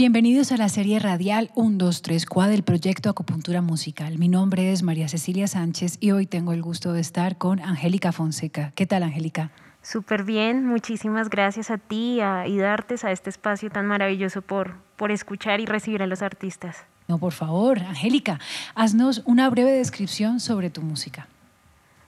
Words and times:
Bienvenidos 0.00 0.50
a 0.50 0.56
la 0.56 0.70
serie 0.70 0.98
radial 0.98 1.50
1, 1.56 1.76
2, 1.76 2.00
3, 2.00 2.24
4 2.24 2.50
del 2.50 2.62
proyecto 2.62 3.10
Acupuntura 3.10 3.60
Musical. 3.60 4.16
Mi 4.16 4.28
nombre 4.28 4.72
es 4.72 4.82
María 4.82 5.08
Cecilia 5.08 5.46
Sánchez 5.46 5.98
y 6.00 6.12
hoy 6.12 6.24
tengo 6.24 6.54
el 6.54 6.62
gusto 6.62 6.94
de 6.94 7.02
estar 7.02 7.36
con 7.36 7.60
Angélica 7.60 8.10
Fonseca. 8.10 8.72
¿Qué 8.74 8.86
tal, 8.86 9.02
Angélica? 9.02 9.50
Súper 9.82 10.24
bien, 10.24 10.64
muchísimas 10.64 11.28
gracias 11.28 11.70
a 11.70 11.76
ti 11.76 12.18
y 12.46 12.56
Dartes, 12.56 13.04
a 13.04 13.12
este 13.12 13.28
espacio 13.28 13.68
tan 13.68 13.84
maravilloso 13.84 14.40
por, 14.40 14.76
por 14.96 15.10
escuchar 15.10 15.60
y 15.60 15.66
recibir 15.66 16.02
a 16.02 16.06
los 16.06 16.22
artistas. 16.22 16.78
No, 17.06 17.18
por 17.18 17.32
favor, 17.32 17.80
Angélica, 17.80 18.40
haznos 18.74 19.22
una 19.26 19.50
breve 19.50 19.72
descripción 19.72 20.40
sobre 20.40 20.70
tu 20.70 20.80
música. 20.80 21.28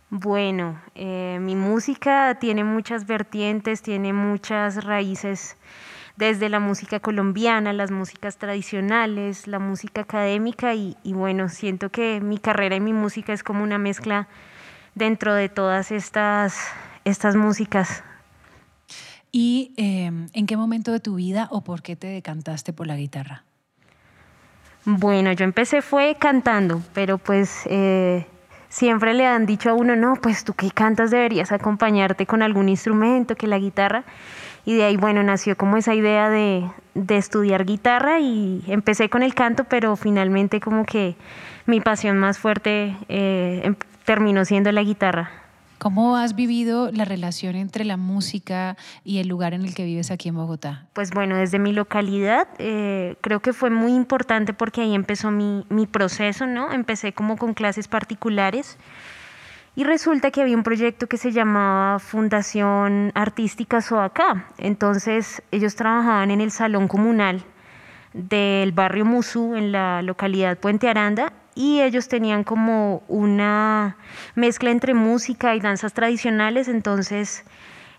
Bueno, 0.09 0.81
eh, 0.95 1.37
mi 1.43 1.57
música 1.57 2.39
tiene 2.41 2.65
muchas 2.65 3.07
vertientes, 3.07 3.83
tiene 3.83 4.15
muchas 4.15 4.83
raíces 4.83 5.59
desde 6.17 6.49
la 6.49 6.61
música 6.61 7.01
colombiana, 7.01 7.73
las 7.73 7.91
músicas 7.91 8.37
tradicionales, 8.37 9.47
la 9.47 9.59
música 9.59 10.03
académica 10.03 10.75
y, 10.75 10.97
bueno, 11.05 11.49
siento 11.49 11.91
que 11.91 12.21
mi 12.21 12.39
carrera 12.39 12.77
y 12.77 12.81
mi 12.81 12.93
música 12.93 13.33
es 13.33 13.43
como 13.43 13.63
una 13.63 13.79
mezcla 13.79 14.29
dentro 14.95 15.35
de 15.35 15.49
todas 15.49 15.91
estas, 15.91 16.57
estas 17.05 17.37
músicas. 17.37 18.05
¿Y 19.31 19.73
em, 19.79 20.29
en 20.35 20.47
qué 20.47 20.57
momento 20.59 20.93
de 20.93 21.01
tu 21.01 21.15
vida 21.15 21.49
o 21.51 21.63
por 21.63 21.83
qué 21.83 21.97
te 21.97 22.07
decantaste 22.07 22.75
por 22.75 22.87
la 22.87 22.97
guitarra? 22.97 23.45
Bueno, 24.85 25.33
yo 25.33 25.45
empecé 25.45 25.81
fue 25.81 26.17
cantando, 26.19 26.83
pero 26.93 27.17
pues 27.17 27.63
eh, 27.67 28.27
siempre 28.69 29.15
le 29.15 29.27
han 29.27 29.47
dicho 29.47 29.71
a 29.71 29.75
uno, 29.75 29.95
no, 29.95 30.17
pues 30.17 30.45
tú 30.45 30.55
que 30.55 30.71
cantas 30.71 31.11
deberías 31.11 31.53
acompañarte 31.53 32.27
con 32.27 32.43
algún 32.43 32.69
instrumento, 32.69 33.37
que 33.37 33.47
la 33.47 33.59
guitarra. 33.59 34.05
Y 34.65 34.75
de 34.75 34.85
ahí, 34.85 34.97
bueno, 34.97 35.23
nació 35.23 35.57
como 35.57 35.77
esa 35.77 35.95
idea 35.95 36.31
de, 36.31 36.71
estudiar 37.09 37.65
guitarra 37.65 38.21
y 38.21 38.63
empecé 38.69 39.09
con 39.09 39.23
el 39.23 39.35
canto, 39.35 39.65
pero 39.65 39.97
finalmente 39.97 40.61
como 40.61 40.85
que 40.85 41.17
mi 41.67 41.81
pasión 41.81 42.19
más 42.19 42.39
fuerte 42.39 42.97
eh, 43.09 43.63
em, 43.65 43.75
terminó 44.05 44.45
siendo 44.45 44.71
la 44.73 44.83
guitarra. 44.83 45.31
¿Cómo 45.79 46.17
has 46.17 46.37
vivido 46.37 46.93
la 46.93 47.05
relación 47.05 47.57
entre 47.57 47.85
la 47.85 47.97
música 47.97 48.77
y 49.05 49.19
el 49.19 49.27
lugar 49.27 49.53
en 49.53 49.63
el 49.63 49.75
que 49.75 49.85
vives 49.85 50.13
aquí 50.13 50.29
en 50.29 50.37
Bogotá? 50.37 50.87
Pues 50.93 51.11
bueno, 51.11 51.37
desde 51.37 51.59
mi 51.59 51.73
localidad 51.73 52.47
eh, 52.59 53.17
creo 53.21 53.41
que 53.41 53.53
fue 53.53 53.69
muy 53.69 53.93
importante 53.93 54.55
porque 54.55 54.83
ahí 54.83 54.95
empezó 54.95 55.33
mi, 55.33 55.67
mi 55.71 55.87
proceso, 55.89 56.47
¿no? 56.47 56.71
Empecé 56.71 57.13
como 57.13 57.37
con 57.37 57.53
clases 57.53 57.89
particulares 57.89 58.79
y 59.75 59.85
resulta 59.85 60.31
que 60.31 60.43
había 60.43 60.57
un 60.57 60.63
proyecto 60.63 61.07
que 61.07 61.17
se 61.17 61.33
llamaba 61.33 61.99
Fundación 61.99 63.11
Artística 63.15 63.81
Soacá. 63.81 64.47
Entonces 64.59 65.43
ellos 65.51 65.77
trabajaban 65.77 66.31
en 66.31 66.41
el 66.41 66.51
salón 66.51 66.89
comunal 66.89 67.43
del 68.13 68.73
barrio 68.73 69.07
Musú 69.07 69.55
en 69.55 69.73
la 69.73 70.03
localidad 70.03 70.59
Puente 70.59 70.89
Aranda 70.89 71.33
y 71.55 71.81
ellos 71.81 72.09
tenían 72.09 72.45
como 72.45 73.03
una 73.09 73.97
mezcla 74.35 74.71
entre 74.71 74.93
música 74.93 75.55
y 75.55 75.61
danzas 75.61 75.95
tradicionales. 75.95 76.69
Entonces 76.69 77.45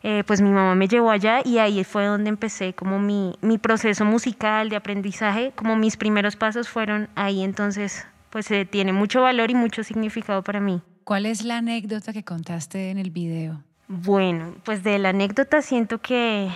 eh, 0.03 0.23
pues 0.27 0.41
mi 0.41 0.51
mamá 0.51 0.75
me 0.75 0.87
llevó 0.87 1.09
allá 1.09 1.41
y 1.43 1.57
ahí 1.57 1.83
fue 1.83 2.05
donde 2.05 2.29
empecé 2.29 2.73
como 2.73 2.99
mi, 2.99 3.35
proceso 3.59 4.05
musical 4.05 4.69
de 4.69 4.75
aprendizaje, 4.75 5.53
como 5.55 5.75
mis 5.75 5.97
primeros 5.97 6.35
pasos 6.35 6.69
fueron 6.69 7.09
ahí. 7.15 7.43
Entonces 7.43 8.05
pues 8.29 8.51
eh, 8.51 8.65
tiene 8.65 8.93
mucho 8.93 9.23
valor 9.23 9.49
y 9.49 9.55
mucho 9.55 9.83
significado 9.83 10.43
para 10.43 10.59
mí. 10.59 10.83
¿Cuál 11.03 11.25
es 11.25 11.43
la 11.43 11.57
anécdota 11.57 12.13
que 12.13 12.23
contaste 12.23 12.89
en 12.89 12.97
el 12.97 13.11
video? 13.11 13.61
Bueno, 13.87 14.55
pues 14.63 14.83
de 14.83 14.97
la 14.99 15.09
anécdota 15.09 15.61
siento 15.61 15.99
que, 15.99 16.49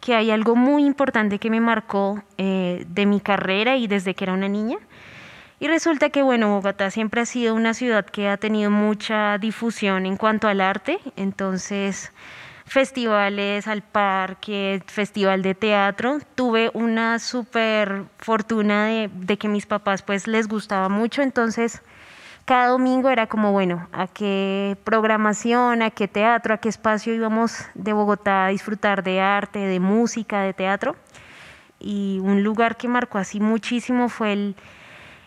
que 0.00 0.14
hay 0.14 0.30
algo 0.30 0.56
muy 0.56 0.84
importante 0.84 1.38
que 1.38 1.48
me 1.48 1.60
marcó 1.60 2.22
eh, 2.36 2.84
de 2.88 3.06
mi 3.06 3.20
carrera 3.20 3.76
y 3.76 3.86
desde 3.86 4.14
que 4.14 4.24
era 4.24 4.34
una 4.34 4.48
niña. 4.48 4.76
Y 5.58 5.68
resulta 5.68 6.10
que, 6.10 6.22
bueno, 6.22 6.50
Bogotá 6.50 6.90
siempre 6.90 7.22
ha 7.22 7.26
sido 7.26 7.54
una 7.54 7.72
ciudad 7.72 8.04
que 8.04 8.28
ha 8.28 8.36
tenido 8.36 8.70
mucha 8.70 9.38
difusión 9.38 10.04
en 10.04 10.16
cuanto 10.18 10.48
al 10.48 10.60
arte, 10.60 10.98
entonces 11.16 12.12
festivales 12.66 13.66
al 13.66 13.82
parque, 13.82 14.82
festival 14.86 15.42
de 15.42 15.54
teatro. 15.54 16.18
Tuve 16.34 16.70
una 16.74 17.18
súper 17.18 18.04
fortuna 18.18 18.86
de, 18.86 19.10
de, 19.12 19.38
que 19.38 19.48
mis 19.48 19.64
papás 19.64 20.02
pues 20.02 20.26
les 20.26 20.48
gustaba 20.48 20.90
mucho, 20.90 21.22
entonces 21.22 21.80
cada 22.44 22.68
domingo 22.68 23.08
era 23.08 23.26
como, 23.26 23.52
bueno, 23.52 23.88
a 23.92 24.06
qué 24.06 24.76
programación, 24.84 25.82
a 25.82 25.90
qué 25.90 26.08
teatro, 26.08 26.54
a 26.54 26.58
qué 26.58 26.68
espacio 26.68 27.14
íbamos 27.14 27.66
de 27.74 27.92
Bogotá 27.92 28.46
a 28.46 28.48
disfrutar 28.48 29.02
de 29.02 29.20
arte, 29.20 29.60
de 29.60 29.80
música, 29.80 30.42
de 30.42 30.52
teatro. 30.52 30.96
Y 31.80 32.18
un 32.22 32.42
lugar 32.42 32.76
que 32.76 32.88
marcó 32.88 33.18
así 33.18 33.40
muchísimo 33.40 34.08
fue 34.08 34.32
el, 34.32 34.56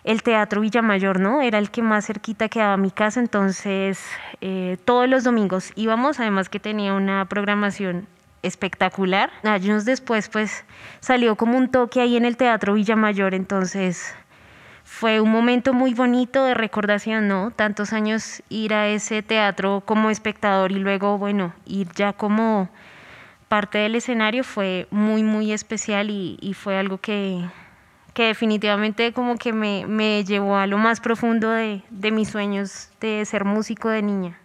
el 0.03 0.23
Teatro 0.23 0.61
Villamayor, 0.61 1.19
¿no? 1.19 1.41
Era 1.41 1.57
el 1.57 1.69
que 1.71 1.81
más 1.81 2.05
cerquita 2.05 2.49
quedaba 2.49 2.73
a 2.73 2.77
mi 2.77 2.91
casa, 2.91 3.19
entonces 3.19 4.03
eh, 4.41 4.77
todos 4.85 5.09
los 5.09 5.23
domingos 5.23 5.71
íbamos, 5.75 6.19
además 6.19 6.49
que 6.49 6.59
tenía 6.59 6.93
una 6.93 7.25
programación 7.25 8.07
espectacular. 8.43 9.31
Años 9.43 9.85
después, 9.85 10.29
pues 10.29 10.65
salió 10.99 11.35
como 11.35 11.57
un 11.57 11.69
toque 11.69 11.99
ahí 11.99 12.15
en 12.15 12.25
el 12.25 12.37
Teatro 12.37 12.73
Villamayor, 12.73 13.33
entonces 13.33 14.15
fue 14.87 15.19
un 15.19 15.29
momento 15.29 15.73
muy 15.73 15.93
bonito 15.93 16.45
de 16.45 16.53
recordación, 16.53 17.27
¿no? 17.27 17.51
Tantos 17.51 17.91
años 17.91 18.41
ir 18.49 18.73
a 18.73 18.87
ese 18.87 19.21
teatro 19.21 19.83
como 19.85 20.09
espectador 20.09 20.71
y 20.71 20.75
luego, 20.75 21.17
bueno, 21.17 21.53
ir 21.65 21.89
ya 21.93 22.13
como 22.13 22.69
parte 23.49 23.79
del 23.79 23.95
escenario 23.95 24.45
fue 24.45 24.87
muy, 24.89 25.23
muy 25.23 25.51
especial 25.51 26.09
y, 26.09 26.53
fue 26.53 26.77
algo 26.77 26.99
que, 26.99 27.45
definitivamente 28.15 29.11
como 29.11 29.35
que 29.35 29.51
me, 29.51 30.23
llevó 30.23 30.55
a 30.55 30.65
lo 30.67 30.77
más 30.77 31.01
profundo 31.01 31.51
de, 31.51 31.83
mis 32.11 32.29
sueños 32.29 32.89
de 33.01 33.25
ser 33.25 33.43
músico 33.43 33.89
de 33.89 34.01
niña. 34.01 34.39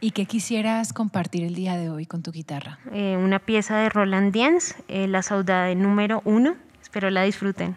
¿Y 0.00 0.12
qué 0.12 0.24
quisieras 0.24 0.94
compartir 0.94 1.44
el 1.44 1.54
día 1.54 1.76
de 1.76 1.90
hoy 1.90 2.06
con 2.06 2.22
tu 2.22 2.32
guitarra? 2.32 2.78
Eh, 2.90 3.18
una 3.18 3.38
pieza 3.38 3.76
de 3.76 3.90
Roland 3.90 4.32
Diens, 4.32 4.76
eh, 4.88 5.06
La 5.08 5.22
Saudade 5.22 5.74
número 5.74 6.22
uno. 6.24 6.56
Espero 6.82 7.10
la 7.10 7.22
disfruten. 7.22 7.76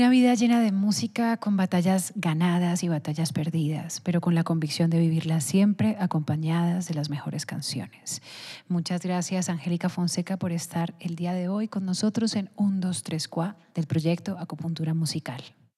Una 0.00 0.08
vida 0.08 0.32
llena 0.32 0.60
de 0.62 0.72
música 0.72 1.36
con 1.36 1.58
batallas 1.58 2.14
ganadas 2.16 2.82
y 2.82 2.88
batallas 2.88 3.34
perdidas, 3.34 4.00
pero 4.00 4.22
con 4.22 4.34
la 4.34 4.44
convicción 4.44 4.88
de 4.88 4.98
vivirlas 4.98 5.44
siempre 5.44 5.98
acompañadas 6.00 6.88
de 6.88 6.94
las 6.94 7.10
mejores 7.10 7.44
canciones. 7.44 8.22
Muchas 8.66 9.02
gracias, 9.02 9.50
Angélica 9.50 9.90
Fonseca, 9.90 10.38
por 10.38 10.52
estar 10.52 10.94
el 11.00 11.16
día 11.16 11.34
de 11.34 11.48
hoy 11.48 11.68
con 11.68 11.84
nosotros 11.84 12.34
en 12.34 12.48
1, 12.56 12.80
2, 12.80 13.02
3, 13.02 13.28
4 13.28 13.56
del 13.74 13.86
proyecto 13.86 14.38
Acupuntura 14.38 14.94
Musical. 14.94 15.42